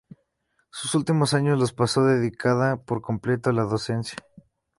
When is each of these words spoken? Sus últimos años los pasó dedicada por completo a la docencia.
Sus 0.71 0.95
últimos 0.95 1.35
años 1.35 1.59
los 1.59 1.73
pasó 1.73 2.03
dedicada 2.03 2.75
por 2.77 3.03
completo 3.03 3.51
a 3.51 3.53
la 3.53 3.61
docencia. 3.65 4.17